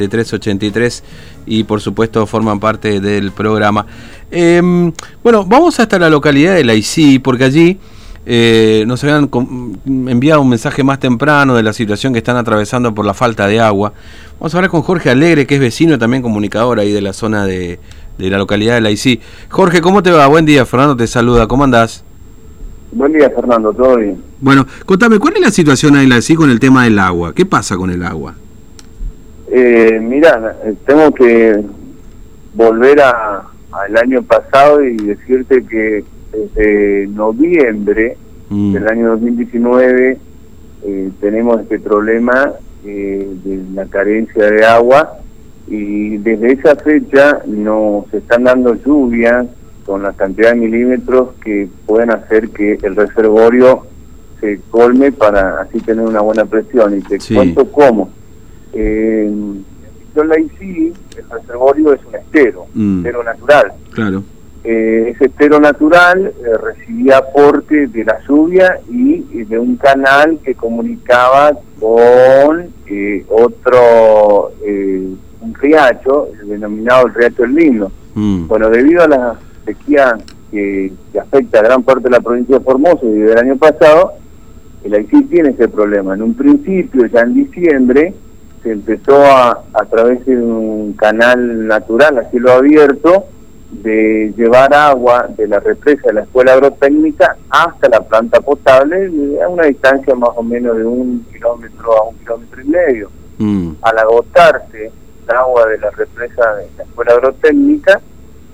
de 0.00 0.08
383 0.08 1.02
y 1.44 1.64
por 1.64 1.80
supuesto 1.80 2.24
forman 2.24 2.60
parte 2.60 3.00
del 3.00 3.32
programa. 3.32 3.84
Eh, 4.30 4.92
bueno, 5.24 5.44
vamos 5.44 5.80
hasta 5.80 5.98
la 5.98 6.08
localidad 6.08 6.54
de 6.54 6.62
Laicí 6.62 7.18
porque 7.18 7.42
allí 7.42 7.80
eh, 8.24 8.84
nos 8.86 9.02
habían 9.02 9.28
enviado 9.84 10.40
un 10.40 10.50
mensaje 10.50 10.84
más 10.84 11.00
temprano 11.00 11.56
de 11.56 11.64
la 11.64 11.72
situación 11.72 12.12
que 12.12 12.20
están 12.20 12.36
atravesando 12.36 12.94
por 12.94 13.04
la 13.06 13.12
falta 13.12 13.48
de 13.48 13.58
agua. 13.58 13.92
Vamos 14.38 14.54
a 14.54 14.58
hablar 14.58 14.70
con 14.70 14.82
Jorge 14.82 15.10
Alegre, 15.10 15.48
que 15.48 15.56
es 15.56 15.60
vecino 15.60 15.94
y 15.94 15.98
también 15.98 16.22
comunicador 16.22 16.78
ahí 16.78 16.92
de 16.92 17.02
la 17.02 17.12
zona 17.12 17.44
de, 17.44 17.80
de 18.18 18.30
la 18.30 18.38
localidad 18.38 18.76
de 18.76 18.82
Laicí. 18.82 19.18
Jorge, 19.48 19.80
¿cómo 19.80 20.00
te 20.04 20.12
va? 20.12 20.28
Buen 20.28 20.46
día, 20.46 20.64
Fernando 20.64 20.96
te 20.96 21.08
saluda, 21.08 21.48
¿cómo 21.48 21.64
andás? 21.64 22.04
Buen 22.92 23.14
día, 23.14 23.28
Fernando, 23.30 23.72
¿todo 23.72 23.96
bien? 23.96 24.22
Bueno, 24.40 24.64
contame, 24.86 25.18
¿cuál 25.18 25.34
es 25.34 25.40
la 25.40 25.50
situación 25.50 25.96
ahí 25.96 26.04
en 26.04 26.10
Laicí 26.10 26.36
con 26.36 26.50
el 26.50 26.60
tema 26.60 26.84
del 26.84 27.00
agua? 27.00 27.34
¿Qué 27.34 27.44
pasa 27.44 27.76
con 27.76 27.90
el 27.90 28.04
agua? 28.04 28.36
Eh, 29.50 29.98
mira, 30.02 30.56
tengo 30.86 31.10
que 31.12 31.62
volver 32.54 33.00
al 33.00 33.96
año 33.96 34.22
pasado 34.22 34.82
y 34.84 34.96
decirte 34.96 35.64
que 35.64 36.04
desde 36.32 37.06
noviembre 37.08 38.16
Mm. 38.50 38.72
del 38.72 38.88
año 38.88 39.08
2019 39.10 40.16
eh, 40.86 41.10
tenemos 41.20 41.60
este 41.60 41.78
problema 41.78 42.52
eh, 42.82 43.28
de 43.44 43.60
la 43.74 43.84
carencia 43.84 44.50
de 44.50 44.64
agua 44.64 45.18
y 45.66 46.16
desde 46.16 46.52
esa 46.52 46.74
fecha 46.76 47.40
nos 47.46 48.12
están 48.14 48.44
dando 48.44 48.74
lluvias 48.74 49.46
con 49.84 50.02
la 50.02 50.14
cantidad 50.14 50.52
de 50.52 50.60
milímetros 50.60 51.34
que 51.44 51.68
pueden 51.84 52.10
hacer 52.10 52.48
que 52.48 52.78
el 52.82 52.96
reservorio 52.96 53.82
se 54.40 54.60
colme 54.70 55.12
para 55.12 55.60
así 55.60 55.80
tener 55.80 56.06
una 56.06 56.20
buena 56.22 56.46
presión. 56.46 56.96
Y 56.96 57.02
te 57.02 57.20
Sí. 57.20 57.34
cuento 57.34 57.70
cómo. 57.70 58.08
Eh, 58.72 59.26
en 59.26 60.28
Laicí, 60.28 60.92
el 61.16 61.30
reservorio 61.30 61.92
es 61.92 62.00
un 62.04 62.14
estero, 62.16 62.66
Mm. 62.74 62.98
estero 62.98 63.22
natural. 63.22 63.72
Claro. 63.92 64.22
Eh, 64.64 65.12
ese 65.14 65.26
estero 65.26 65.60
natural 65.60 66.26
eh, 66.26 66.56
recibía 66.60 67.18
aporte 67.18 67.86
de 67.86 68.04
la 68.04 68.18
lluvia 68.26 68.80
y, 68.90 69.24
y 69.32 69.44
de 69.44 69.58
un 69.58 69.76
canal 69.76 70.38
que 70.44 70.54
comunicaba 70.56 71.52
con 71.78 72.66
eh, 72.88 73.24
otro, 73.28 74.50
eh, 74.66 75.08
un 75.40 75.54
riacho, 75.54 76.28
el 76.42 76.48
denominado 76.48 77.06
el 77.06 77.14
riacho 77.14 77.44
El 77.44 77.54
Lindo. 77.54 77.92
Mm. 78.14 78.48
Bueno, 78.48 78.68
debido 78.70 79.04
a 79.04 79.08
la 79.08 79.38
sequía 79.64 80.18
que, 80.50 80.92
que 81.12 81.20
afecta 81.20 81.60
a 81.60 81.62
gran 81.62 81.82
parte 81.84 82.04
de 82.04 82.10
la 82.10 82.20
provincia 82.20 82.58
de 82.58 82.64
Formosa 82.64 83.06
y 83.06 83.12
del 83.20 83.38
año 83.38 83.56
pasado, 83.56 84.14
el 84.82 84.94
Haití 84.94 85.22
tiene 85.24 85.50
ese 85.50 85.68
problema. 85.68 86.14
En 86.14 86.22
un 86.22 86.34
principio, 86.34 87.06
ya 87.06 87.20
en 87.20 87.34
diciembre, 87.34 88.12
se 88.62 88.72
empezó 88.72 89.16
a, 89.24 89.62
a 89.72 89.84
través 89.86 90.24
de 90.26 90.36
un 90.36 90.92
canal 90.94 91.66
natural 91.66 92.18
a 92.18 92.30
cielo 92.30 92.52
abierto, 92.52 93.26
de 93.70 94.32
llevar 94.36 94.72
agua 94.72 95.28
de 95.36 95.46
la 95.46 95.60
represa 95.60 96.08
de 96.08 96.14
la 96.14 96.22
escuela 96.22 96.54
agrotécnica 96.54 97.36
hasta 97.50 97.88
la 97.88 98.00
planta 98.00 98.40
potable 98.40 99.10
a 99.42 99.48
una 99.48 99.64
distancia 99.64 100.14
más 100.14 100.30
o 100.36 100.42
menos 100.42 100.76
de 100.76 100.84
un 100.84 101.26
kilómetro 101.30 101.96
a 101.98 102.08
un 102.08 102.16
kilómetro 102.18 102.62
y 102.62 102.68
medio 102.68 103.10
Mm. 103.38 103.76
al 103.82 103.98
agotarse 103.98 104.86
el 104.86 105.36
agua 105.36 105.66
de 105.66 105.78
la 105.78 105.90
represa 105.90 106.56
de 106.56 106.66
la 106.76 106.82
escuela 106.82 107.12
agrotécnica, 107.12 108.00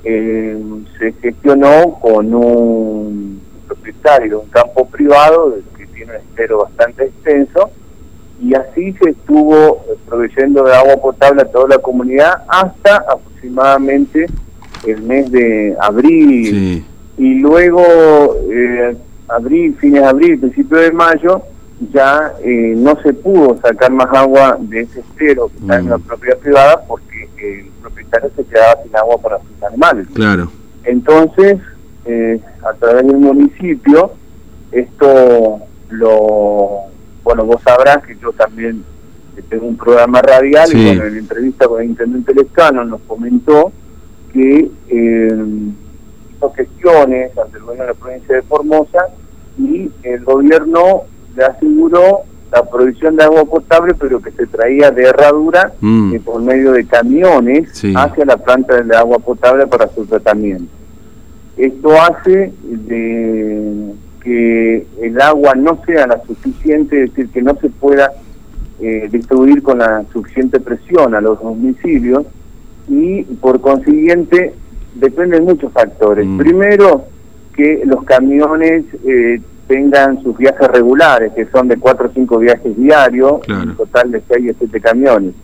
eh, 0.04 0.62
se 0.98 1.12
gestionó 1.12 1.98
con 2.00 2.34
un 2.34 3.40
propietario 3.66 4.28
de 4.28 4.36
un 4.36 4.50
campo 4.50 4.86
privado 4.86 5.56
que 5.76 5.86
tiene 5.86 6.12
un 6.12 6.18
estero 6.18 6.64
bastante 6.64 7.04
extenso 7.04 7.70
y 8.40 8.54
así 8.54 8.92
se 8.94 9.10
estuvo 9.10 9.84
proveyendo 10.08 10.64
de 10.64 10.74
agua 10.74 10.96
potable 10.96 11.42
a 11.42 11.44
toda 11.46 11.68
la 11.68 11.78
comunidad 11.78 12.42
hasta 12.48 12.96
aproximadamente 12.96 14.26
el 14.86 15.02
mes 15.02 15.30
de 15.30 15.74
abril 15.80 16.50
Sí. 16.50 16.84
y 17.18 17.34
luego 17.40 17.82
eh, 18.50 18.96
abril, 19.28 19.76
fines 19.80 20.02
de 20.02 20.08
abril, 20.08 20.38
principio 20.40 20.78
de 20.78 20.92
mayo, 20.92 21.42
ya 21.92 22.32
eh, 22.42 22.74
no 22.76 22.94
se 23.02 23.12
pudo 23.12 23.56
sacar 23.60 23.90
más 23.92 24.08
agua 24.14 24.56
de 24.60 24.80
ese 24.82 25.00
estero 25.00 25.48
que 25.48 25.58
está 25.58 25.78
en 25.78 25.86
Mm. 25.86 25.90
la 25.90 25.98
propiedad 25.98 26.38
privada 26.38 26.84
porque 26.86 27.28
el 27.38 27.66
propietario 27.82 28.30
se 28.36 28.44
quedaba 28.44 28.82
sin 28.82 28.96
agua 28.96 29.18
para 29.18 29.38
sus 29.38 29.62
animales. 29.62 30.06
Claro. 30.14 30.48
Entonces, 30.84 31.58
eh, 32.04 32.38
a 32.68 32.72
través 32.74 33.06
del 33.06 33.16
municipio, 33.16 34.12
esto 34.72 35.60
lo, 35.90 36.53
bueno, 37.34 37.46
vos 37.52 37.62
sabrás 37.62 37.98
que 38.06 38.16
yo 38.16 38.30
también 38.32 38.84
eh, 39.36 39.42
tengo 39.48 39.66
un 39.66 39.76
programa 39.76 40.22
radial 40.22 40.68
Sí. 40.68 40.78
y 40.78 40.86
bueno, 40.86 41.04
en 41.04 41.12
la 41.14 41.18
entrevista 41.18 41.66
con 41.66 41.82
el 41.82 41.88
intendente 41.90 42.32
Lescano 42.32 42.84
nos 42.84 43.00
comentó 43.02 43.72
que 44.32 44.70
eh, 44.88 45.44
hizo 46.36 46.52
gestiones 46.52 47.36
ante 47.36 47.56
el 47.58 47.64
gobierno 47.64 47.84
de 47.86 47.88
la 47.92 47.94
provincia 47.98 48.36
de 48.36 48.42
Formosa 48.42 49.06
y 49.58 49.90
el 50.04 50.24
gobierno 50.24 51.02
le 51.36 51.44
aseguró 51.44 52.20
la 52.52 52.62
provisión 52.64 53.16
de 53.16 53.24
agua 53.24 53.44
potable, 53.44 53.94
pero 53.94 54.22
que 54.22 54.30
se 54.30 54.46
traía 54.46 54.92
de 54.92 55.02
herradura 55.08 55.72
Mm. 55.80 56.14
eh, 56.14 56.20
por 56.24 56.40
medio 56.40 56.70
de 56.70 56.86
camiones 56.86 57.68
Sí. 57.72 57.92
hacia 57.96 58.24
la 58.24 58.36
planta 58.36 58.80
de 58.80 58.96
agua 58.96 59.18
potable 59.18 59.66
para 59.66 59.88
su 59.88 60.06
tratamiento. 60.06 60.70
Esto 61.56 62.00
hace 62.00 62.52
de 62.62 63.92
que 64.24 64.86
el 65.02 65.20
agua 65.20 65.54
no 65.54 65.78
sea 65.84 66.06
la 66.06 66.20
suficiente, 66.24 67.04
es 67.04 67.10
decir, 67.10 67.28
que 67.30 67.42
no 67.42 67.54
se 67.60 67.68
pueda 67.68 68.10
eh, 68.80 69.08
distribuir 69.12 69.62
con 69.62 69.78
la 69.78 70.02
suficiente 70.12 70.58
presión 70.60 71.14
a 71.14 71.20
los 71.20 71.40
domicilios 71.40 72.24
y 72.88 73.22
por 73.22 73.60
consiguiente 73.60 74.54
dependen 74.94 75.44
muchos 75.44 75.72
factores. 75.72 76.26
Mm. 76.26 76.38
Primero, 76.38 77.04
que 77.54 77.82
los 77.84 78.02
camiones 78.04 78.84
eh, 79.06 79.40
tengan 79.68 80.22
sus 80.22 80.36
viajes 80.36 80.68
regulares, 80.68 81.32
que 81.34 81.44
son 81.46 81.68
de 81.68 81.76
4 81.76 82.06
o 82.08 82.10
5 82.12 82.38
viajes 82.38 82.76
diarios, 82.76 83.40
Claro. 83.44 83.62
un 83.70 83.76
total 83.76 84.10
de 84.10 84.22
6 84.28 84.50
o 84.50 84.54
7 84.58 84.80
camiones. 84.80 85.34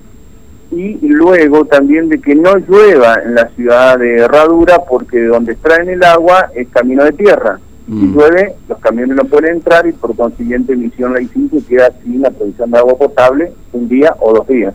Y 0.72 0.98
luego 1.08 1.64
también 1.64 2.08
de 2.08 2.20
que 2.20 2.34
no 2.34 2.56
llueva 2.56 3.16
en 3.24 3.34
la 3.34 3.48
ciudad 3.48 3.98
de 3.98 4.18
Herradura, 4.18 4.78
porque 4.88 5.18
de 5.18 5.26
donde 5.26 5.52
extraen 5.52 5.88
el 5.88 6.04
agua 6.04 6.50
es 6.54 6.68
camino 6.68 7.04
de 7.04 7.12
tierra. 7.12 7.58
Si 7.90 7.96
Mm. 7.96 8.14
llueve, 8.14 8.54
los 8.68 8.78
camiones 8.78 9.16
no 9.16 9.24
pueden 9.24 9.56
entrar 9.56 9.84
y 9.84 9.90
por 9.90 10.14
consiguiente 10.14 10.76
Misión 10.76 11.12
Laicí 11.12 11.48
se 11.48 11.60
queda 11.64 11.90
sin 12.04 12.22
la 12.22 12.30
provisión 12.30 12.70
de 12.70 12.78
agua 12.78 12.96
potable 12.96 13.52
un 13.72 13.88
día 13.88 14.14
o 14.20 14.32
dos 14.32 14.46
días. 14.46 14.72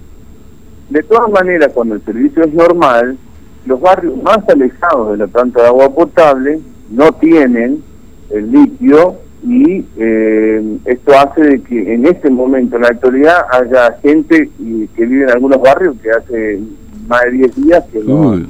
De 0.89 1.01
todas 1.01 1.31
maneras, 1.31 1.71
cuando 1.73 1.95
el 1.95 2.01
servicio 2.03 2.43
es 2.43 2.53
normal, 2.53 3.17
los 3.65 3.79
barrios 3.79 4.21
más 4.21 4.39
alejados 4.49 5.11
de 5.13 5.17
la 5.17 5.27
planta 5.27 5.61
de 5.61 5.67
agua 5.69 5.89
potable 5.95 6.59
no 6.91 7.13
tienen 7.13 7.81
el 8.31 8.51
líquido 8.51 9.15
y 9.47 9.85
eh, 9.97 10.77
esto 10.83 11.13
hace 11.17 11.41
de 11.41 11.61
que 11.61 11.93
en 11.93 12.05
este 12.07 12.29
momento, 12.29 12.75
en 12.75 12.81
la 12.81 12.89
actualidad, 12.89 13.45
haya 13.51 13.97
gente 14.01 14.49
que 14.95 15.05
vive 15.05 15.23
en 15.23 15.29
algunos 15.29 15.61
barrios 15.61 15.95
que 16.03 16.11
hace 16.11 16.59
más 17.07 17.21
de 17.23 17.31
10 17.31 17.55
días 17.55 17.83
que 17.93 17.99
no. 18.03 18.41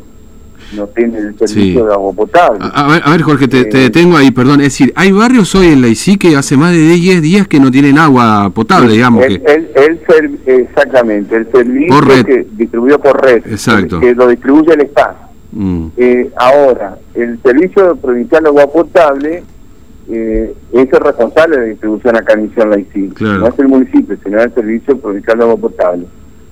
No 0.75 0.87
tienen 0.87 1.27
el 1.27 1.37
servicio 1.37 1.63
Sí. 1.63 1.73
De 1.87 1.93
agua 1.93 2.13
potable. 2.13 2.59
A, 2.61 2.85
a 2.85 2.87
ver, 2.91 3.01
a 3.05 3.11
ver, 3.11 3.21
Jorge, 3.21 3.47
te, 3.47 3.65
te 3.65 3.77
Eh, 3.77 3.81
detengo 3.83 4.17
ahí, 4.17 4.31
perdón. 4.31 4.61
Es 4.61 4.67
decir, 4.67 4.91
hay 4.95 5.11
barrios 5.11 5.53
hoy 5.55 5.67
en 5.67 5.81
Laicí 5.81 6.17
que 6.17 6.35
hace 6.35 6.57
más 6.57 6.71
de 6.71 6.79
10 6.79 7.21
días 7.21 7.47
que 7.47 7.59
no 7.59 7.69
tienen 7.71 7.97
agua 7.97 8.49
potable, 8.53 8.93
digamos. 8.93 9.23
el, 9.25 9.41
que 9.41 9.53
el- 9.53 9.69
el 9.75 9.99
ser- 10.07 10.31
exactamente, 10.45 11.35
el 11.35 11.51
servicio 11.51 11.95
Por 11.99 12.25
que 12.25 12.47
distribuyó 12.53 12.99
por 12.99 13.21
red, 13.23 13.43
Exacto. 13.47 13.99
que 13.99 14.15
lo 14.15 14.27
distribuye 14.27 14.73
el 14.73 14.81
Estado. 14.81 15.15
Mm. 15.51 15.87
Eh, 15.97 16.29
ahora, 16.35 16.97
el 17.13 17.39
Servicio 17.41 17.95
Provincial 17.95 18.43
de 18.43 18.49
Agua 18.49 18.67
Potable 18.71 19.43
eh, 20.09 20.53
es 20.73 20.93
el 20.93 20.99
responsable 20.99 21.55
de 21.55 21.61
la 21.63 21.67
distribución 21.69 22.15
acá 22.15 22.33
en 22.33 22.43
Misión 22.43 22.69
Laicí. 22.69 23.09
Claro. 23.15 23.39
No 23.39 23.47
es 23.47 23.57
el 23.59 23.67
municipio, 23.67 24.15
sino 24.23 24.39
el 24.41 24.53
Servicio 24.53 24.97
Provincial 24.99 25.37
de 25.37 25.43
Agua 25.45 25.57
Potable. 25.57 26.05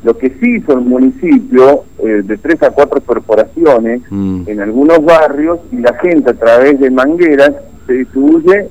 Lo 0.03 0.18
que 0.18 0.30
sí 0.40 0.58
hizo 0.58 0.74
el 0.74 0.81
municipio, 0.81 1.84
eh, 2.00 2.22
de 2.23 2.38
tres 2.38 2.61
a 2.64 2.72
cuatro 2.72 3.00
corporaciones 3.02 4.02
Mm. 4.09 4.44
en 4.47 4.59
algunos 4.61 5.03
barrios, 5.03 5.59
y 5.72 5.78
la 5.78 5.94
gente 6.00 6.32
a 6.32 6.34
través 6.34 6.79
de 6.79 6.90
mangueras 6.91 7.52
se 7.88 7.94
distribuye 7.94 8.67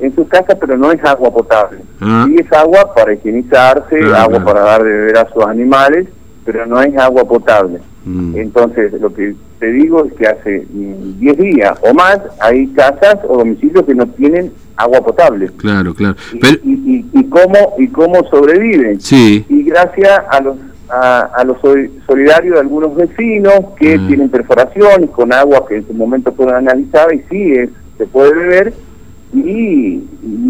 en 0.00 0.14
sus 0.14 0.26
casas, 0.28 0.56
pero 0.60 0.76
no 0.76 0.90
es 0.90 1.02
agua 1.04 1.32
potable. 1.32 1.78
Ah. 2.00 2.24
Sí 2.26 2.36
es 2.38 2.52
agua 2.52 2.92
para 2.94 3.14
higienizarse, 3.14 3.98
Claro, 3.98 4.16
agua 4.16 4.28
claro. 4.30 4.44
para 4.44 4.60
dar 4.62 4.82
de 4.82 4.90
beber 4.90 5.18
a 5.18 5.28
sus 5.32 5.44
animales, 5.44 6.08
pero 6.44 6.66
no 6.66 6.80
es 6.82 6.96
agua 6.96 7.24
potable. 7.24 7.78
Mm. 8.04 8.34
Entonces, 8.36 8.92
lo 9.00 9.14
que 9.14 9.34
te 9.60 9.66
digo 9.70 10.04
es 10.04 10.12
que 10.14 10.26
hace 10.26 10.66
mm, 10.68 11.20
10 11.20 11.36
días 11.38 11.78
o 11.88 11.94
más 11.94 12.18
hay 12.40 12.66
casas 12.68 13.18
o 13.28 13.38
domicilios 13.38 13.84
que 13.84 13.94
no 13.94 14.06
tienen 14.08 14.50
agua 14.76 15.00
potable. 15.02 15.48
Claro, 15.56 15.94
claro. 15.94 16.16
Y, 16.32 16.38
y, 16.68 16.72
y- 16.96 17.06
y 17.20 17.24
cómo, 17.28 17.74
y 17.78 17.86
cómo 17.86 18.24
sobreviven. 18.28 19.00
sí, 19.00 19.44
Y 19.48 19.62
gracias 19.62 20.20
a 20.32 20.40
los 20.40 20.56
a, 20.92 21.20
a 21.34 21.44
los 21.44 21.58
soli- 21.60 21.90
solidarios 22.06 22.54
de 22.54 22.60
algunos 22.60 22.94
vecinos 22.94 23.54
que 23.78 23.98
Mm. 23.98 24.06
tienen 24.08 24.28
perforaciones 24.28 25.10
con 25.10 25.32
agua 25.32 25.64
que 25.68 25.76
en 25.76 25.86
su 25.86 25.94
momento 25.94 26.32
fueron 26.32 26.56
analizadas 26.56 27.14
y 27.14 27.18
sí 27.30 27.52
es, 27.52 27.70
se 27.98 28.06
puede 28.06 28.32
beber, 28.34 28.74
y, 29.34 30.02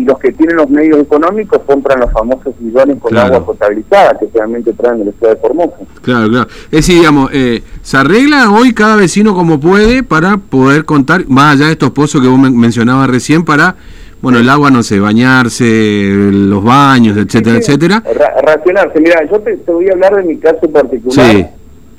los 0.04 0.18
que 0.18 0.32
tienen 0.32 0.56
los 0.56 0.68
medios 0.68 0.98
económicos 0.98 1.60
compran 1.64 2.00
los 2.00 2.10
famosos 2.10 2.52
bidones 2.58 2.98
con 3.00 3.16
agua 3.16 3.44
potabilizada 3.46 4.18
que 4.18 4.26
realmente 4.34 4.72
traen 4.72 4.98
de 4.98 5.04
la 5.06 5.12
ciudad 5.12 5.34
de 5.34 5.40
Formosa. 5.40 5.76
Claro, 6.02 6.28
claro. 6.28 6.48
Es 6.64 6.70
decir, 6.70 6.96
digamos, 6.96 7.30
eh, 7.32 7.62
se 7.82 7.96
arregla 7.96 8.50
hoy 8.50 8.74
cada 8.74 8.96
vecino 8.96 9.34
como 9.34 9.60
puede 9.60 10.02
para 10.02 10.36
poder 10.38 10.84
contar, 10.84 11.24
más 11.28 11.54
allá 11.54 11.66
de 11.66 11.72
estos 11.72 11.90
pozos 11.92 12.20
que 12.20 12.26
vos 12.26 12.38
mencionabas 12.40 13.08
recién, 13.08 13.44
para, 13.44 13.76
bueno, 14.22 14.38
el 14.38 14.48
agua, 14.48 14.70
no 14.70 14.82
sé, 14.82 15.00
bañarse, 15.00 16.10
los 16.32 16.64
baños, 16.64 17.16
etcétera, 17.18 17.58
etcétera. 17.58 18.02
racionarse. 18.42 19.00
Mira, 19.00 19.22
yo 19.30 19.40
te, 19.40 19.56
te, 19.56 19.72
voy 19.72 19.88
a 19.88 19.92
hablar 19.92 20.16
de 20.16 20.22
mi 20.22 20.36
caso 20.36 20.70
particular. 20.70 21.26
Sí 21.26 21.46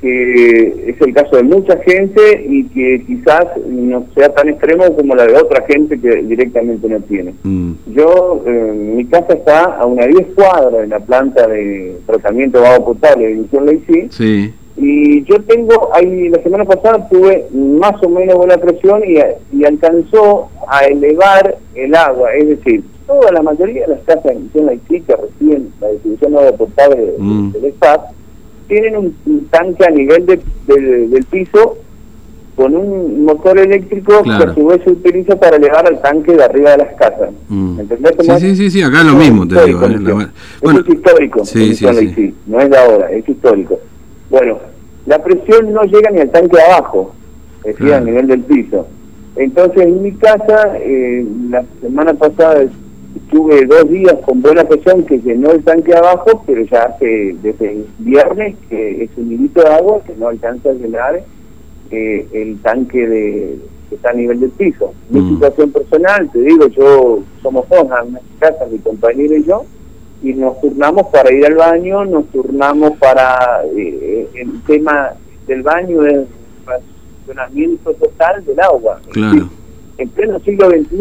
que 0.03 0.89
es 0.89 0.99
el 0.99 1.13
caso 1.13 1.37
de 1.37 1.43
mucha 1.43 1.77
gente 1.77 2.45
y 2.45 2.65
que 2.65 3.05
quizás 3.07 3.45
no 3.65 4.05
sea 4.13 4.27
tan 4.33 4.49
extremo 4.49 4.93
como 4.97 5.15
la 5.15 5.25
de 5.25 5.37
otra 5.37 5.63
gente 5.65 5.97
que 5.97 6.17
directamente 6.23 6.89
no 6.89 6.99
tiene. 6.99 7.33
Mm. 7.43 7.71
Yo, 7.95 8.43
eh, 8.45 8.73
mi 8.97 9.05
casa 9.05 9.33
está 9.33 9.63
a 9.63 9.85
una 9.85 10.05
10 10.05 10.27
cuadras 10.35 10.81
de 10.81 10.87
la 10.87 10.99
planta 10.99 11.47
de 11.47 11.95
tratamiento 12.05 12.59
de 12.59 12.67
agua 12.67 12.85
potable 12.85 13.27
de 13.27 13.33
División 13.33 13.65
Lacey. 13.65 14.07
Sí. 14.09 14.53
Y 14.75 15.23
yo 15.23 15.41
tengo, 15.43 15.91
ahí 15.93 16.27
la 16.27 16.43
semana 16.43 16.65
pasada 16.65 17.07
tuve 17.07 17.45
más 17.53 17.93
o 18.03 18.09
menos 18.09 18.35
buena 18.35 18.57
presión 18.57 19.03
y, 19.07 19.19
y 19.57 19.63
alcanzó 19.63 20.49
a 20.67 20.85
elevar 20.85 21.57
el 21.75 21.95
agua, 21.95 22.33
es 22.33 22.47
decir, 22.47 22.83
toda 23.05 23.31
la 23.31 23.41
mayoría 23.41 23.85
de 23.87 23.95
las 23.95 24.03
casas 24.03 24.23
de 24.23 24.35
División 24.35 24.65
Lacey 24.65 25.01
que 25.01 25.15
reciben 25.15 25.73
la 25.81 25.89
distribución 25.89 26.31
de 26.31 26.37
agua 26.37 26.51
potable 26.57 27.13
mm. 27.17 27.51
del 27.51 27.65
Estado 27.65 28.03
tienen 28.67 28.95
un, 28.97 29.47
tanque 29.49 29.85
a 29.85 29.89
nivel 29.89 30.25
de, 30.25 30.39
del 30.67 31.23
piso 31.25 31.77
con 32.55 32.75
un 32.75 33.25
motor 33.25 33.57
eléctrico 33.57 34.21
que 34.23 34.31
a 34.31 34.53
su 34.53 34.65
vez 34.67 34.81
se 34.83 34.91
utiliza 34.91 35.35
para 35.35 35.57
elevar 35.57 35.87
al 35.87 36.01
tanque 36.01 36.33
de 36.33 36.43
arriba 36.43 36.71
de 36.71 36.77
las 36.77 36.95
casas. 36.95 37.31
Mm. 37.49 37.79
¿Entendés? 37.79 38.13
Sí, 38.19 38.39
sí, 38.39 38.55
sí, 38.55 38.71
sí, 38.71 38.81
acá 38.83 38.99
es 38.99 39.05
lo 39.05 39.13
mismo, 39.13 39.47
te 39.47 39.65
digo. 39.65 39.85
¿eh? 39.85 40.27
Bueno, 40.61 40.79
es 40.79 40.89
histórico, 40.89 41.45
sí, 41.45 41.75
sí, 41.75 42.13
sí. 42.15 42.35
no 42.45 42.59
es 42.59 42.69
de 42.69 42.77
ahora, 42.77 43.11
es 43.11 43.27
histórico. 43.27 43.79
Bueno, 44.29 44.59
la 45.05 45.21
presión 45.21 45.73
no 45.73 45.83
llega 45.83 46.11
ni 46.11 46.21
al 46.21 46.29
tanque 46.29 46.57
de 46.57 46.63
abajo, 46.63 47.13
es 47.63 47.77
decir, 47.77 47.93
a 47.93 47.99
nivel 47.99 48.27
del 48.27 48.41
piso. 48.41 48.87
Entonces, 49.35 49.83
en 49.83 50.01
mi 50.03 50.11
casa, 50.13 50.77
eh, 50.77 51.25
la 51.49 51.63
semana 51.81 52.13
pasada 52.13 52.65
tuve 53.31 53.65
dos 53.65 53.89
días 53.89 54.15
con 54.25 54.41
buena 54.41 54.63
presión 54.63 55.03
que 55.03 55.19
llenó 55.19 55.51
el 55.51 55.63
tanque 55.63 55.95
abajo, 55.95 56.43
pero 56.45 56.63
ya 56.63 56.83
hace 56.83 57.35
desde 57.41 57.71
el 57.71 57.87
viernes 57.99 58.55
que 58.69 59.03
es 59.03 59.09
un 59.17 59.29
milito 59.29 59.61
de 59.61 59.69
agua 59.69 60.01
que 60.05 60.13
no 60.15 60.27
alcanza 60.27 60.69
a 60.69 60.73
llenar 60.73 61.23
eh, 61.91 62.27
el 62.31 62.59
tanque 62.61 63.07
de 63.07 63.59
que 63.89 63.95
está 63.95 64.11
a 64.11 64.13
nivel 64.13 64.39
del 64.39 64.51
piso. 64.51 64.93
Mi 65.09 65.21
mm. 65.21 65.33
situación 65.33 65.71
personal, 65.71 66.29
te 66.31 66.39
digo, 66.39 66.67
yo 66.67 67.19
somos 67.41 67.67
dos 67.69 67.81
en 67.81 68.19
casa, 68.39 68.65
mi 68.71 68.77
compañero 68.79 69.35
y 69.35 69.43
yo, 69.43 69.65
y 70.21 70.33
nos 70.33 70.59
turnamos 70.61 71.07
para 71.07 71.33
ir 71.33 71.45
al 71.45 71.55
baño, 71.55 72.05
nos 72.05 72.25
turnamos 72.27 72.97
para 72.97 73.63
eh, 73.75 74.27
el 74.35 74.61
tema 74.63 75.11
del 75.47 75.63
baño 75.63 76.05
es 76.05 76.27
racionamiento 77.25 77.93
total 77.93 78.43
del 78.45 78.59
agua. 78.59 78.99
Claro. 79.11 79.49
En 79.97 80.09
pleno 80.09 80.39
siglo 80.39 80.69
XXI 80.69 80.97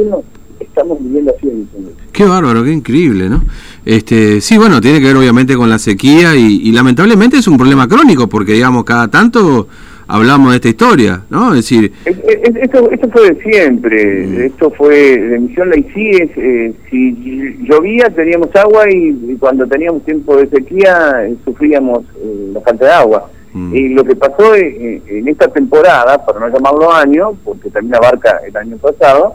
estamos 0.61 1.03
viviendo 1.03 1.33
así 1.37 1.49
en 1.49 1.69
Qué 2.13 2.25
bárbaro, 2.25 2.63
qué 2.63 2.73
increíble, 2.73 3.29
¿no? 3.29 3.43
Este, 3.85 4.41
sí, 4.41 4.57
bueno, 4.59 4.81
tiene 4.81 5.01
que 5.01 5.07
ver 5.07 5.17
obviamente 5.17 5.57
con 5.57 5.69
la 5.69 5.79
sequía 5.79 6.37
y, 6.37 6.71
lamentablemente 6.73 7.39
es 7.39 7.49
un 7.49 7.57
problema 7.57 7.89
crónico 7.89 8.29
porque, 8.29 8.53
digamos, 8.53 8.85
cada 8.85 9.09
tanto 9.09 9.67
hablamos 10.07 10.51
de 10.51 10.57
esta 10.57 10.69
historia, 10.69 11.23
¿no? 11.31 11.55
Es 11.55 11.57
decir... 11.57 11.93
Esto, 12.05 12.91
esto 12.91 13.09
fue 13.11 13.33
de 13.33 13.43
siempre, 13.43 14.27
mm. 14.27 14.41
esto 14.43 14.71
fue 14.71 15.19
de 15.19 15.39
Misión 15.39 15.71
La 15.71 15.77
eh, 15.77 16.75
si 16.91 17.59
llovía 17.63 18.11
teníamos 18.15 18.55
agua 18.55 18.85
y, 18.91 19.37
cuando 19.39 19.67
teníamos 19.67 20.05
tiempo 20.05 20.37
de 20.37 20.49
sequía 20.49 21.25
eh, 21.25 21.35
sufríamos 21.45 22.05
eh, 22.23 22.51
la 22.53 22.61
falta 22.61 22.85
de 22.85 22.93
agua. 22.93 23.31
Mm. 23.53 23.75
Y 23.75 23.89
lo 23.91 24.05
que 24.05 24.17
pasó 24.17 24.55
en 24.55 25.29
esta 25.29 25.49
temporada, 25.49 26.25
para 26.25 26.41
no 26.41 26.49
llamarlo 26.49 26.93
año, 26.93 27.33
porque 27.45 27.71
también 27.71 27.97
abarca 27.97 28.41
el 28.47 28.57
año 28.57 28.77
pasado, 28.79 29.35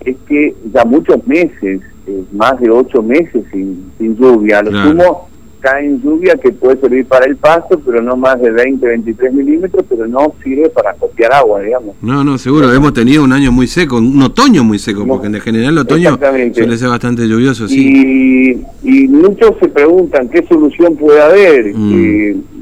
es 0.00 0.16
que 0.28 0.54
ya 0.72 0.84
muchos 0.84 1.26
meses, 1.26 1.80
eh, 2.06 2.24
más 2.32 2.60
de 2.60 2.70
ocho 2.70 3.02
meses 3.02 3.44
sin, 3.50 3.92
sin 3.98 4.16
lluvia, 4.16 4.60
a 4.60 4.62
lo 4.62 4.70
sumo 4.70 5.28
cae 5.66 5.98
lluvia 6.02 6.36
que 6.36 6.52
puede 6.52 6.80
servir 6.80 7.06
para 7.06 7.26
el 7.26 7.36
pasto, 7.36 7.80
pero 7.84 8.00
no 8.00 8.16
más 8.16 8.40
de 8.40 8.50
20, 8.52 8.86
23 8.86 9.32
milímetros, 9.32 9.84
pero 9.88 10.06
no 10.06 10.32
sirve 10.44 10.68
para 10.68 10.94
copiar 10.94 11.32
agua, 11.32 11.60
digamos. 11.60 11.96
No, 12.02 12.22
no, 12.22 12.38
seguro, 12.38 12.72
hemos 12.72 12.92
tenido 12.92 13.24
un 13.24 13.32
año 13.32 13.50
muy 13.50 13.66
seco, 13.66 13.96
un 13.96 14.22
otoño 14.22 14.62
muy 14.62 14.78
seco, 14.78 15.04
porque 15.06 15.26
en 15.26 15.40
general 15.40 15.72
el 15.72 15.78
otoño 15.78 16.18
suele 16.54 16.76
ser 16.76 16.88
bastante 16.88 17.26
lluvioso, 17.26 17.66
sí. 17.66 18.60
Y, 18.84 18.88
y 18.88 19.08
muchos 19.08 19.54
se 19.60 19.68
preguntan 19.68 20.28
qué 20.28 20.46
solución 20.46 20.94
puede 20.94 21.20
haber. 21.20 21.74
Mm. 21.74 22.55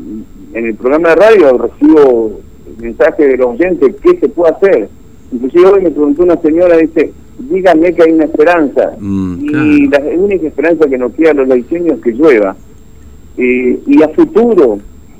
En 0.55 0.67
el 0.67 0.75
programa 0.77 1.11
de 1.11 1.15
radio 1.17 1.59
recibo 1.59 2.41
mensajes 2.79 3.29
de 3.29 3.37
los 3.37 3.49
oyentes, 3.49 3.97
¿qué 4.03 4.17
se 4.19 4.29
puede 4.29 4.53
hacer? 4.53 4.89
Inclusive 5.33 5.67
hoy 5.67 5.83
me 5.83 5.91
preguntó 5.91 6.23
una 6.23 6.37
señora, 6.41 6.77
dice, 6.77 7.12
díganme 7.39 7.93
que 7.93 8.03
hay 8.05 8.12
una 8.12 8.25
esperanza. 8.25 8.93
Mm, 8.99 9.39
y 9.43 9.89
la 9.89 9.99
única 10.17 10.47
esperanza 10.47 10.87
que 10.87 10.97
nos 10.97 11.12
queda 11.15 11.33
a 11.33 11.35
los 11.35 11.49
laicenios 11.49 11.99
es 11.99 12.05
que 12.05 12.12
llueva. 12.12 12.56
Eh, 13.37 13.81
y 13.85 14.03
a 14.03 14.09
futuro, 14.11 14.79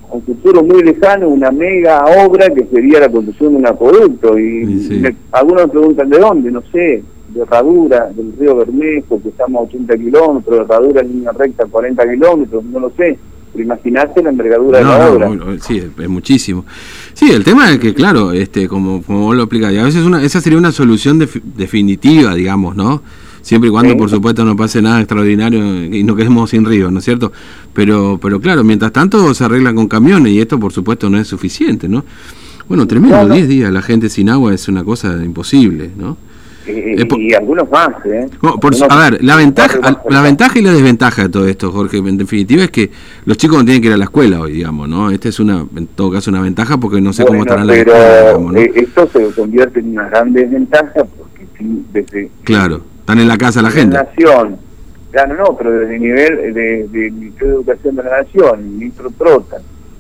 a 0.09 0.19
futuro 0.21 0.63
muy 0.63 0.85
lejano, 0.85 1.29
una 1.29 1.51
mega 1.51 2.05
obra 2.25 2.49
que 2.51 2.65
sería 2.67 3.01
la 3.01 3.09
construcción 3.09 3.55
de 3.55 3.59
un 3.59 3.67
acueducto. 3.67 4.39
Y 4.39 5.03
algunos 5.33 5.67
me 5.67 5.69
preguntan 5.69 6.11
de 6.11 6.19
dónde, 6.19 6.51
no 6.53 6.63
sé, 6.71 7.03
de 7.31 7.41
Herradura, 7.41 8.09
del 8.15 8.33
río 8.39 8.55
Bermejo, 8.55 9.21
que 9.21 9.31
estamos 9.31 9.63
a 9.63 9.65
80 9.65 9.97
kilómetros, 9.97 10.57
de 10.57 10.65
Herradura 10.65 11.01
en 11.01 11.09
línea 11.09 11.33
recta 11.33 11.67
40 11.67 12.09
kilómetros, 12.09 12.65
no 12.65 12.79
lo 12.79 12.91
sé 12.91 13.19
imagínate 13.57 14.23
la 14.23 14.31
envergadura 14.31 14.79
de 14.79 14.85
la 14.85 15.11
obra. 15.11 15.31
sí, 15.61 15.79
es, 15.79 16.09
muchísimo. 16.09 16.65
Sí, 17.13 17.31
el 17.31 17.45
tema 17.45 17.73
es 17.73 17.79
que, 17.79 17.95
claro, 17.95 18.33
este 18.33 18.69
como, 18.69 19.03
como 19.03 19.21
vos 19.21 19.37
lo 19.37 19.45
explicás, 19.45 19.75
a 19.77 19.85
veces 19.85 20.05
una, 20.05 20.23
esa 20.23 20.41
sería 20.41 20.59
una 20.59 20.73
solución 20.73 21.19
definitiva, 21.19 22.35
digamos, 22.35 22.77
¿no? 22.77 23.03
Siempre 23.43 23.69
y 23.69 23.71
cuando, 23.71 23.95
por 23.97 24.09
supuesto, 24.09 24.43
no 24.45 24.57
pase 24.57 24.81
nada 24.81 25.01
extraordinario 25.01 25.85
y 25.85 26.03
no 26.03 26.17
quedemos 26.17 26.49
sin 26.49 26.65
río, 26.65 26.91
¿no 26.91 27.01
es 27.01 27.05
cierto? 27.05 27.31
Pero, 27.75 28.19
pero 28.21 28.41
claro, 28.41 28.65
mientras 28.65 28.91
tanto 28.91 29.35
se 29.35 29.45
arreglan 29.45 29.75
con 29.75 29.87
camiones 29.87 30.33
y 30.33 30.41
esto, 30.41 30.59
por 30.59 30.73
supuesto, 30.73 31.11
no 31.11 31.19
es 31.19 31.29
suficiente, 31.29 31.87
¿no? 31.87 32.05
Bueno, 32.69 32.87
tremendo, 32.87 33.29
10 33.29 33.47
días 33.47 33.71
la 33.71 33.83
gente 33.83 34.09
sin 34.09 34.31
agua 34.31 34.55
es 34.55 34.67
una 34.69 34.83
cosa 34.83 35.23
imposible, 35.23 35.91
¿no? 35.95 36.17
Y, 36.67 37.35
algunos 37.35 37.71
más. 37.71 37.91
¿eh? 38.07 38.29
a 38.89 38.97
ver, 38.99 39.23
la 39.23 39.37
ventaja, 39.37 40.01
la 40.09 40.23
ventaja 40.23 40.59
y 40.59 40.63
la 40.63 40.73
desventaja 40.73 41.23
de 41.23 41.29
todo 41.29 41.47
esto, 41.47 41.71
Jorge, 41.71 41.99
en 41.99 42.17
definitiva 42.17 42.65
es 42.65 42.71
que 42.71 42.91
los 43.25 43.37
chicos 43.37 43.59
no 43.59 43.65
tienen 43.65 43.83
que 43.83 43.89
ir 43.89 43.95
a 43.95 43.99
la 43.99 44.05
escuela 44.05 44.41
hoy, 44.41 44.53
digamos, 44.53 44.89
¿no? 44.89 45.11
Esta 45.11 45.29
es 45.29 45.41
una, 45.41 45.67
en 45.77 45.87
todo 45.89 46.13
caso, 46.13 46.31
una 46.31 46.41
ventaja 46.41 46.79
porque 46.79 47.01
no 47.01 47.13
sé 47.13 47.25
cómo 47.25 47.43
estará 47.43 47.65
la 47.65 47.75
escuela. 47.75 48.39
¿no? 48.39 48.57
Eh, 48.57 48.73
esto 48.75 49.09
se 49.13 49.31
convierte 49.33 49.81
en 49.81 49.91
una 49.91 50.09
gran 50.09 50.33
desventaja 50.33 51.05
porque 51.05 51.47
desde... 51.93 52.31
Claro, 52.45 52.83
están 53.01 53.19
en 53.19 53.29
la 53.29 53.37
casa 53.37 53.61
la 53.63 53.71
gente. 53.71 53.97
Nación, 53.97 54.57
claro, 55.11 55.37
no, 55.37 55.57
pero 55.57 55.71
desde 55.71 55.97
el 55.97 56.03
nivel 56.03 56.55
de, 56.55 56.89
de, 56.89 57.11
Ministerio 57.11 57.49
de 57.49 57.55
Educación 57.55 57.97
de 57.97 58.03
la 58.03 58.23
Nación, 58.23 58.61
el 58.61 58.65
ministro 58.65 59.11
Trota, 59.11 59.59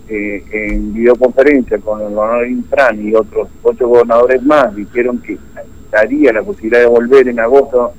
eh, 0.08 0.44
en 0.52 0.92
videoconferencia 0.92 1.78
con 1.78 2.00
el 2.00 2.14
gobernador 2.14 2.48
Infran 2.48 3.08
y 3.08 3.14
otros 3.14 3.48
ocho 3.62 3.88
gobernadores 3.88 4.42
más, 4.42 4.74
dijeron 4.74 5.18
que 5.18 5.38
daría 5.94 6.32
la 6.32 6.42
posibilidad 6.42 6.80
de 6.80 6.86
volver 6.86 7.28
en 7.28 7.38
agosto 7.38 7.92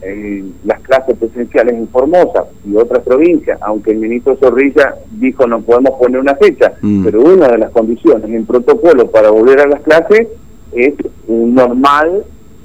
eh, 0.00 0.42
las 0.64 0.80
clases 0.80 1.16
presenciales 1.16 1.74
en 1.74 1.86
Formosa 1.88 2.46
y 2.66 2.74
otras 2.74 3.04
provincias, 3.04 3.58
aunque 3.62 3.92
el 3.92 3.98
ministro 3.98 4.36
Zorrilla 4.36 4.96
dijo 5.12 5.46
no 5.46 5.60
podemos 5.60 5.92
poner 5.98 6.18
una 6.18 6.34
fecha, 6.34 6.72
mm. 6.80 7.04
pero 7.04 7.20
una 7.20 7.48
de 7.48 7.58
las 7.58 7.70
condiciones 7.70 8.28
en 8.28 8.44
protocolo 8.44 9.08
para 9.10 9.30
volver 9.30 9.60
a 9.60 9.66
las 9.68 9.80
clases 9.82 10.26
es 10.72 10.94
un 11.28 11.54
normal, 11.54 12.24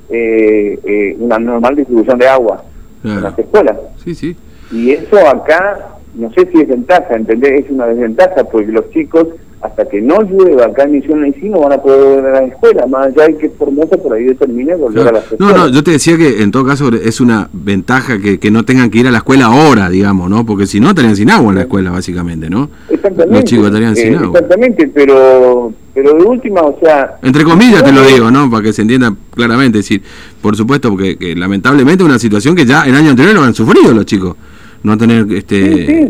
eh, 0.10 0.80
eh, 0.84 1.16
una 1.20 1.38
normal 1.38 1.76
distribución 1.76 2.18
de 2.18 2.28
agua 2.28 2.64
en 3.04 3.22
las 3.22 3.38
escuelas. 3.38 3.78
Sí, 4.04 4.16
sí. 4.16 4.36
Y 4.72 4.92
eso 4.92 5.20
acá, 5.28 5.98
no 6.16 6.32
sé 6.34 6.50
si 6.52 6.62
es 6.62 6.68
ventaja, 6.68 7.16
¿entendés? 7.16 7.66
Es 7.66 7.70
una 7.70 7.86
desventaja 7.86 8.44
porque 8.46 8.72
los 8.72 8.90
chicos 8.90 9.28
hasta 9.62 9.86
que 9.90 10.02
no 10.02 10.22
llueva 10.22 10.66
acá 10.66 10.84
en 10.84 10.92
Misión 10.92 11.34
no 11.50 11.62
van 11.62 11.74
a 11.74 11.78
poder 11.82 12.16
volver 12.16 12.36
a 12.36 12.42
la 12.42 12.48
escuela, 12.48 12.86
más 12.86 13.08
allá 13.08 13.28
de 13.28 13.38
que 13.38 13.50
Formosa 13.50 13.98
por 13.98 14.14
ahí 14.14 14.26
determine 14.26 14.76
volver 14.76 15.08
a 15.08 15.12
la 15.14 15.20
escuela. 15.20 15.52
No, 15.52 15.58
no, 15.58 15.68
yo 15.70 15.84
te 15.84 15.92
decía 15.92 16.16
que 16.16 16.44
en 16.44 16.52
todo 16.52 16.66
caso 16.66 16.90
es 16.94 17.20
una 17.20 17.50
ventaja 17.52 18.20
que, 18.20 18.40
que 18.40 18.52
no 18.52 18.64
tengan 18.66 18.92
que 18.92 19.00
ir 19.00 19.08
a 19.08 19.12
la 19.12 19.18
escuela 19.18 19.46
ahora, 19.46 19.90
digamos, 19.90 20.30
¿no? 20.30 20.46
Porque 20.46 20.68
si 20.68 20.80
no 20.80 20.90
estarían 20.90 21.16
sin 21.16 21.32
agua 21.32 21.50
en 21.50 21.56
la 21.56 21.62
escuela, 21.62 21.90
básicamente, 21.90 22.50
¿no? 22.50 22.70
Exactamente. 22.90 23.34
Los 23.34 23.44
chicos 23.46 23.66
estarían 23.68 23.96
sin 23.96 24.14
eh, 24.14 24.18
agua. 24.18 24.40
Exactamente, 24.40 24.92
pero, 24.94 25.74
pero 25.94 26.14
de 26.14 26.24
última, 26.24 26.62
o 26.62 26.78
sea... 26.80 27.16
Entre 27.24 27.44
comillas 27.44 27.84
te 27.84 27.92
lo 27.92 28.04
digo, 28.04 28.30
¿no? 28.30 28.52
Para 28.52 28.64
que 28.64 28.74
se 28.74 28.84
entienda 28.84 29.12
claramente, 29.34 29.80
es 29.80 29.86
decir, 29.86 30.04
por 30.40 30.56
supuesto, 30.56 30.90
porque 30.90 31.18
que, 31.18 31.36
lamentablemente 31.36 32.04
es 32.04 32.10
una 32.10 32.20
situación 32.20 32.56
que 32.56 32.66
ya 32.66 32.84
el 32.84 32.96
año 32.96 33.10
anterior 33.10 33.34
lo 33.34 33.42
han 33.42 33.56
sufrido 33.56 33.92
los 33.92 34.06
chicos, 34.06 34.36
no 34.84 34.98
tener 34.98 35.26
este... 35.32 36.08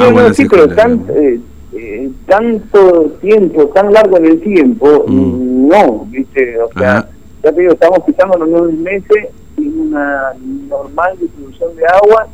agua 0.00 0.26
en 0.26 0.46
la 0.66 1.40
eh, 1.76 2.03
tanto 2.26 3.04
tiempo, 3.20 3.66
tan 3.68 3.92
largo 3.92 4.16
en 4.18 4.26
el 4.26 4.40
tiempo, 4.40 5.04
mm. 5.06 5.68
no, 5.68 6.06
¿viste? 6.10 6.60
O 6.62 6.70
sea, 6.78 7.08
ya 7.42 7.52
te 7.52 7.60
digo, 7.60 7.72
estamos 7.72 7.98
pisando 8.06 8.38
los 8.38 8.48
nueve 8.48 8.72
meses 8.72 9.28
sin 9.56 9.78
un 9.80 9.88
una 9.88 10.32
normal 10.68 11.16
distribución 11.20 11.76
de 11.76 11.84
agua. 11.86 12.26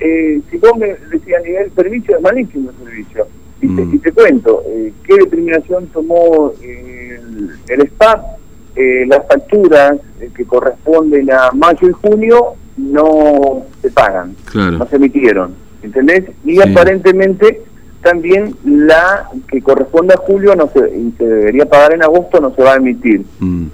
Eh, 0.00 0.40
si 0.50 0.56
vos 0.58 0.72
me 0.78 0.88
decías 1.10 1.40
a 1.40 1.46
nivel 1.46 1.70
servicio, 1.74 2.16
es 2.16 2.22
malísimo 2.22 2.70
el 2.70 2.84
servicio. 2.84 3.26
Y, 3.62 3.76
te, 3.76 3.84
Mm. 3.84 3.94
y 3.94 3.98
te 3.98 4.12
cuento, 4.12 4.62
eh, 4.66 4.92
¿qué 5.06 5.14
determinación 5.16 5.86
tomó 5.88 6.52
el, 6.62 7.50
el 7.68 7.86
SPAP? 7.88 8.24
Eh, 8.76 9.04
las 9.06 9.26
facturas 9.26 9.96
eh, 10.20 10.30
que 10.34 10.44
corresponden 10.44 11.30
a 11.30 11.50
mayo 11.52 11.88
y 11.88 11.92
junio 11.92 12.54
no 12.76 13.64
se 13.82 13.90
pagan, 13.90 14.34
Claro. 14.50 14.78
no 14.78 14.86
se 14.86 14.96
emitieron, 14.96 15.54
¿entendés? 15.82 16.24
Y 16.44 16.56
Sí. 16.56 16.62
aparentemente 16.62 17.62
también 18.02 18.54
la 18.64 19.28
que 19.48 19.60
corresponde 19.60 20.14
a 20.14 20.18
julio 20.18 20.54
no 20.56 20.68
se, 20.68 20.80
y 20.96 21.12
se 21.18 21.24
debería 21.26 21.66
pagar 21.66 21.92
en 21.94 22.02
agosto 22.02 22.40
no 22.40 22.54
se 22.54 22.62
va 22.62 22.72
a 22.74 22.76
emitir. 22.76 23.22
Mm. 23.40 23.66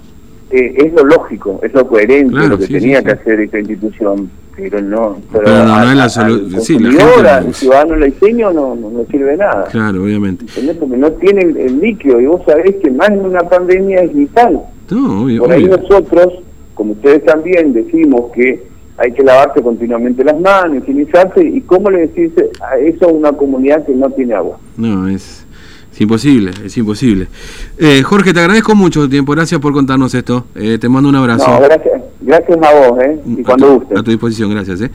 Eh, 0.49 0.73
es 0.85 0.93
lo 0.93 1.03
lógico, 1.03 1.59
es 1.61 1.73
lo 1.73 1.85
coherente, 1.87 2.31
Claro, 2.33 2.49
lo 2.49 2.57
que 2.57 2.67
sí, 2.67 2.73
tenía 2.73 2.99
sí, 2.99 3.05
que 3.05 3.11
sí. 3.11 3.17
hacer 3.19 3.39
esta 3.41 3.59
institución, 3.59 4.29
pero 4.55 4.81
no. 4.81 5.17
Pero 5.31 5.43
no, 5.45 5.65
no 5.65 5.83
es 5.91 5.95
la 5.97 6.03
al 6.03 6.61
sí, 6.61 6.79
la 6.79 6.91
gente- 6.91 7.29
al 7.29 7.53
ciudadano 7.53 7.95
laiseño 7.97 8.53
no, 8.53 8.75
no, 8.75 8.89
no 8.89 9.05
sirve 9.11 9.31
de 9.31 9.37
nada. 9.37 9.65
Claro, 9.71 10.03
obviamente. 10.03 10.45
¿entendés? 10.45 10.77
Porque 10.77 10.95
no 10.97 11.11
tiene 11.13 11.41
el, 11.41 11.57
el 11.57 11.79
líquido 11.81 12.21
y 12.21 12.25
vos 12.27 12.41
sabés 12.45 12.75
que 12.77 12.89
más 12.91 13.09
en 13.09 13.25
una 13.25 13.41
pandemia 13.41 14.01
es 14.03 14.13
vital. 14.15 14.61
No, 14.89 15.23
obvio, 15.23 15.43
Por 15.43 15.51
ahí 15.51 15.65
obvio. 15.65 15.77
nosotros, 15.77 16.33
como 16.75 16.93
ustedes 16.93 17.25
también, 17.25 17.73
decimos 17.73 18.31
que 18.33 18.66
hay 18.97 19.11
que 19.11 19.23
lavarse 19.23 19.61
continuamente 19.61 20.23
las 20.23 20.39
manos, 20.39 20.77
higienizarse, 20.77 21.43
y 21.43 21.61
cómo 21.61 21.89
le 21.89 22.07
decís 22.07 22.31
a 22.61 22.77
eso 22.77 23.05
a 23.05 23.11
una 23.11 23.31
comunidad 23.31 23.85
que 23.85 23.93
no 23.93 24.09
tiene 24.09 24.33
agua. 24.33 24.57
No, 24.75 25.07
es, 25.07 25.45
es 25.93 26.01
imposible, 26.01 26.51
es 26.65 26.75
imposible. 26.77 27.27
Eh, 27.77 28.01
Jorge, 28.01 28.33
te 28.33 28.39
agradezco 28.39 28.73
mucho 28.75 29.01
tu 29.01 29.09
tiempo, 29.09 29.33
gracias 29.33 29.61
por 29.61 29.73
contarnos 29.73 30.13
esto. 30.15 30.45
Eh, 30.55 30.77
te 30.79 30.89
mando 30.89 31.09
un 31.09 31.15
abrazo. 31.15 31.47
No, 31.47 31.59
gracias, 31.61 32.01
gracias 32.21 32.57
a 32.61 32.73
vos, 32.73 33.03
¿eh? 33.03 33.19
Y 33.25 33.41
a, 33.41 33.43
cuando 33.43 33.67
tu, 33.67 33.73
guste. 33.79 33.99
a 33.99 34.03
tu 34.03 34.11
disposición, 34.11 34.49
gracias. 34.49 34.81
Eh. 34.81 34.91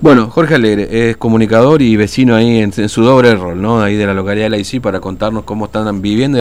Bueno, 0.00 0.28
Jorge 0.28 0.56
Alegre 0.56 1.10
es 1.10 1.16
comunicador 1.16 1.80
y 1.80 1.96
vecino 1.96 2.34
ahí 2.34 2.58
en, 2.58 2.72
en 2.76 2.88
su 2.88 3.02
doble 3.02 3.34
rol, 3.36 3.62
¿no? 3.62 3.80
Ahí 3.80 3.96
de 3.96 4.04
la 4.04 4.14
localidad 4.14 4.46
de 4.46 4.50
la 4.50 4.58
ICI 4.58 4.80
para 4.80 5.00
contarnos 5.00 5.44
cómo 5.44 5.66
están 5.66 6.02
viviendo. 6.02 6.32